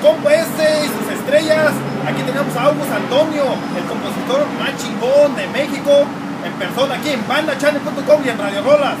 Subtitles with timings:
[0.00, 1.72] compa este y sus estrellas.
[2.06, 3.44] Aquí tenemos a August Antonio,
[3.76, 6.06] el compositor más chingón de México,
[6.44, 8.98] en persona aquí en bandachannel.com y en Radio Rolas.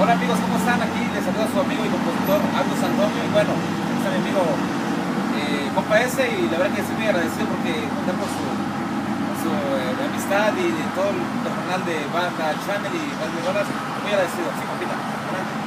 [0.00, 0.80] Hola amigos, ¿cómo están?
[0.80, 3.52] Aquí les saluda su amigo y compositor August Antonio y bueno,
[4.00, 4.42] está mi amigo
[5.36, 9.36] eh, compa ese y la verdad que estoy muy agradecido porque conté por su, por
[9.44, 14.10] su eh, amistad y de todo el personal de Banda Channel y Radio Rolas, muy
[14.14, 14.96] agradecido, sí compita.
[14.96, 15.60] Adelante.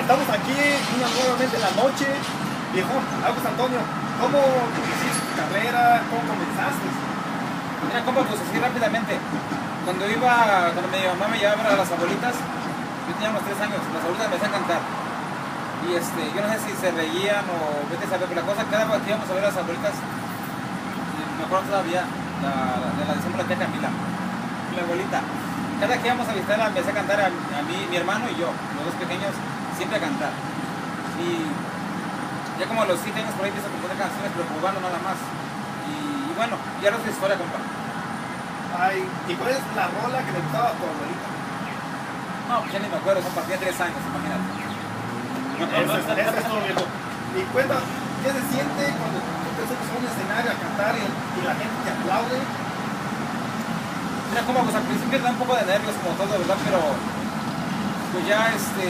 [0.00, 0.56] Estamos aquí
[0.96, 2.08] una nuevamente en la noche.
[2.70, 2.94] Viejo,
[3.26, 3.82] August Antonio,
[4.22, 4.38] ¿cómo
[4.78, 6.06] hiciste tu carrera?
[6.06, 6.86] ¿Cómo comenzaste?
[7.82, 9.18] Mira, compa, pues así rápidamente.
[9.82, 13.82] Cuando iba, cuando mi mamá me llevaba a las abuelitas, yo tenía unos tres años,
[13.90, 14.82] las abuelitas me hacían cantar.
[15.82, 18.62] Y este, yo no sé si se reían o vete a saber, pero la cosa,
[18.70, 22.06] cada vez que íbamos a ver a las abuelitas, me acuerdo todavía,
[22.38, 22.54] la,
[22.86, 25.26] de la decimos la tía Camila, mi abuelita.
[25.82, 28.46] Cada que íbamos a visitarla empecé a cantar a, a mí, mi hermano y yo,
[28.78, 29.34] los dos pequeños,
[29.74, 30.30] siempre a cantar.
[31.18, 31.50] Y
[32.60, 35.16] ya como los 7 años por ahí empiezo a componer canciones, pero jugando nada más.
[35.88, 37.56] Y, y bueno, ya no es historia, compa.
[38.76, 41.28] Ay, ¿y cuál es la rola que le gustaba a tu abuelita?
[42.52, 44.60] No, pues ya ni me acuerdo, compa, tenía 3 años, imagínate.
[45.60, 46.84] Es, es todo, viejo.
[46.84, 47.76] Y cuenta,
[48.20, 51.54] ¿qué se siente cuando tú te subes a un escenario a cantar y, y la
[51.56, 52.38] gente te aplaude?
[54.30, 56.60] Mira, como pues al principio da un poco de nervios como todo, ¿verdad?
[56.64, 56.80] Pero
[58.12, 58.86] pues ya este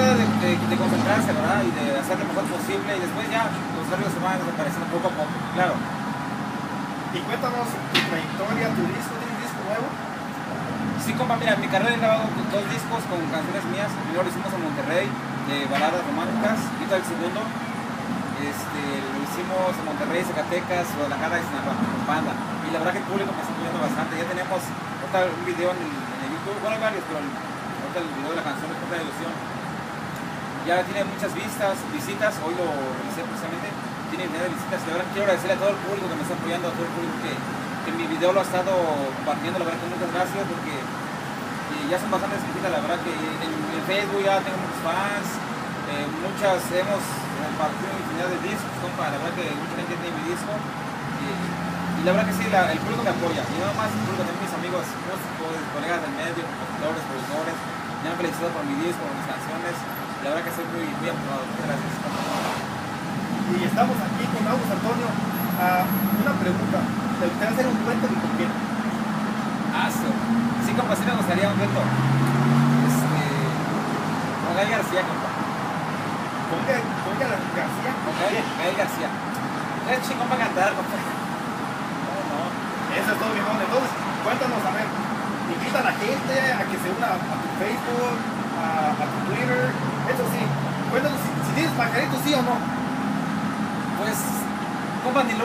[0.00, 1.60] de, de- de concentrarse, ¿verdad?
[1.62, 3.46] Y de hacer lo mejor posible y después ya
[3.78, 5.74] los nervios se van desapareciendo poco a poco, claro.
[7.14, 9.86] Y cuéntanos tu trayectoria, tu disco, ¿tienes disco nuevo?
[10.98, 13.90] Sí, compa, mira, en mi carrera he grabado dos discos con canciones mías.
[13.92, 15.06] El primero lo hicimos en Monterrey,
[15.46, 16.58] de baladas románticas.
[16.64, 17.40] Ahorita el segundo
[18.40, 22.32] este, lo hicimos en Monterrey, Zacatecas, Guadalajara y Sinaloa, con banda.
[22.66, 24.12] Y la verdad que el público me está apoyando bastante.
[24.18, 27.30] Ya tenemos un video en el, en el YouTube, bueno, hay varios, pero el-
[27.94, 29.30] el video de la canción es de Ilusión.
[30.64, 32.40] Ya tiene muchas vistas, visitas.
[32.40, 33.68] Hoy lo revisé precisamente.
[34.08, 34.80] Tiene de visitas.
[34.80, 36.94] Y verdad quiero agradecerle a todo el público que me está apoyando, a todo el
[36.96, 38.72] público que, que mi video lo ha estado
[39.20, 39.60] compartiendo.
[39.60, 40.74] La verdad que muchas gracias porque
[41.84, 42.72] y ya son bastantes visitas.
[42.72, 45.28] La verdad que en, en Facebook ya tengo muchos fans.
[45.92, 48.72] eh, muchas hemos compartido infinidad de discos.
[48.96, 50.52] La verdad que mucha gente tiene mi disco.
[51.20, 51.28] Y,
[52.08, 53.44] la verdad que sí, el público me apoya.
[53.44, 57.56] Y no más el público, también mis amigos, músicos, colegas del medio, compositores, productores.
[58.00, 60.03] Me han felicitado por mi disco, por mis canciones.
[60.24, 61.20] La verdad que estoy muy, muy.
[61.20, 61.92] Muchas gracias.
[63.44, 65.08] Y estamos aquí con August Antonio.
[65.60, 66.80] Ah, una pregunta,
[67.20, 68.48] ¿te gustaría hacer un cuento de con quién?
[69.76, 70.08] Ah, sí.
[70.64, 71.76] Sí, compa, sí me gustaría un reto.
[71.76, 73.20] Este.
[74.48, 75.28] Con Gael García, compa.
[75.28, 77.92] ¿Con qué García?
[77.92, 79.08] Con Gael, Gael García.
[79.92, 80.96] Es chingón para cantar, compa.
[81.04, 82.48] No, no.
[82.96, 83.60] Eso es todo, viejón.
[83.60, 83.92] Entonces,
[84.24, 84.88] cuéntanos, a ver,
[85.52, 88.16] invita a la gente a que se una a tu Facebook,
[88.56, 89.93] a, a tu Twitter.
[90.10, 90.40] Eso sí,
[90.90, 92.56] cuéntanos si, si tienes pajaritos, sí o no.
[93.98, 94.18] Pues,
[95.04, 95.32] compa, ni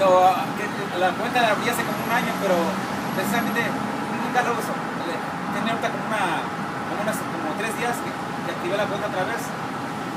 [0.00, 0.08] lo,
[0.56, 2.54] que- la cuenta la abrí hace como un año, pero
[3.16, 4.72] precisamente nunca lo uso.
[5.56, 6.22] Tenía ahorita como una,
[6.90, 9.40] como unas, como tres días que, que activé la cuenta otra vez.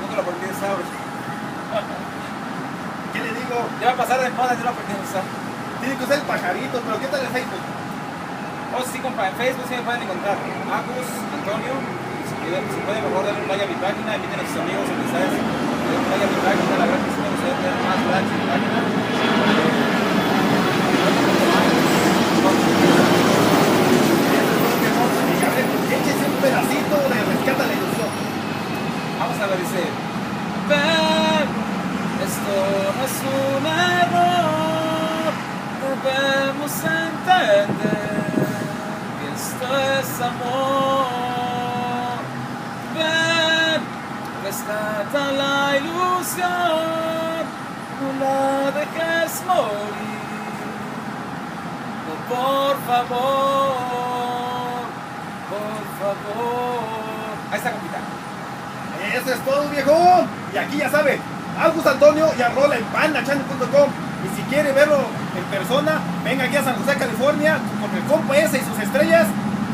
[0.00, 0.76] Nunca lo aprendí a usar.
[3.12, 3.56] ¿Qué le digo?
[3.80, 5.24] Ya va a pasar de moda, yo lo aprendí a usar.
[5.80, 7.64] Tiene que usar el pajarito, pero ¿qué tal el Facebook?
[8.70, 10.38] Oh, sí, compa, en Facebook sí me pueden encontrar.
[10.38, 11.74] Agus Antonio.
[12.22, 14.86] Si pueden, si pueden, mejor darle un like a mi página, inviten a sus amigos,
[14.86, 16.78] amistades, denle un like a mi página.
[16.78, 18.78] La verdad que sí me gustaría tener más likes en mi página.
[25.40, 25.58] A
[25.90, 28.10] échese un pedacito de Rescata la Ilusión.
[29.18, 29.82] Vamos a ver, dice.
[30.70, 31.46] Ven,
[32.22, 32.54] esto
[32.94, 35.34] no es un error.
[35.90, 38.19] Debemos entender
[39.60, 41.06] esto es amor.
[42.94, 43.82] Ven,
[44.44, 46.48] rescata la ilusión.
[48.00, 50.40] No la dejes morir.
[52.06, 53.20] No, por favor,
[55.50, 56.80] por favor.
[57.50, 57.98] Ahí está, compita.
[59.14, 60.26] Eso es todo, viejo.
[60.54, 61.20] Y aquí ya sabe,
[61.60, 63.90] August Antonio y arrola en pandachannel.com.
[64.24, 64.98] Y si quiere verlo
[65.36, 69.26] en persona, venga aquí a San José, California, con el compa ese y sus estrellas.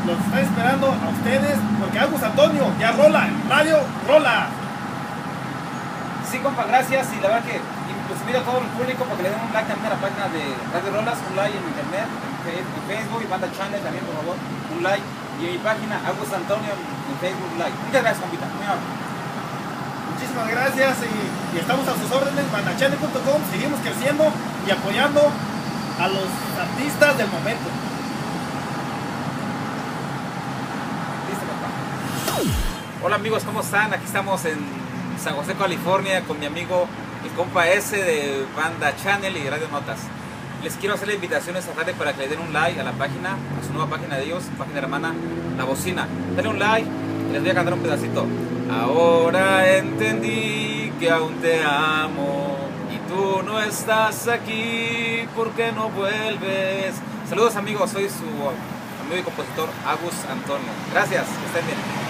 [0.07, 3.75] Los está esperando a ustedes, porque August Antonio ya rola en Radio
[4.07, 4.47] Rola.
[6.31, 7.11] Sí, compa, gracias.
[7.11, 7.59] Y la verdad que
[8.07, 9.99] pues, invito a todo el público para que le den un like también a la
[9.99, 14.15] página de Radio Rolas, un like en internet, en Facebook y Banda Channel también, por
[14.23, 15.03] favor, un like.
[15.37, 17.75] Y en mi página, August Antonio en Facebook, like.
[17.75, 18.47] Muchas gracias, compita.
[18.47, 18.87] Muy amable.
[20.07, 21.11] Muchísimas gracias y,
[21.51, 23.39] y estamos a sus órdenes, bandachannel.com.
[23.51, 24.23] Seguimos creciendo
[24.63, 25.19] y apoyando
[25.99, 27.86] a los artistas del momento.
[33.03, 33.91] Hola amigos, ¿cómo están?
[33.93, 34.59] Aquí estamos en
[35.19, 36.87] San José, California con mi amigo
[37.23, 39.97] el compa S de Banda Channel y Radio Notas.
[40.63, 42.91] Les quiero hacer la invitación esta tarde para que le den un like a la
[42.91, 45.15] página, a su nueva página de ellos, página hermana
[45.57, 46.07] La Bocina.
[46.35, 46.87] Denle un like
[47.29, 48.27] y les voy a cantar un pedacito.
[48.71, 52.55] Ahora entendí que aún te amo
[52.93, 56.93] y tú no estás aquí, ¿por qué no vuelves?
[57.27, 58.25] Saludos amigos, soy su
[59.05, 60.69] amigo y compositor Agus Antonio.
[60.93, 62.06] Gracias, que estén bien.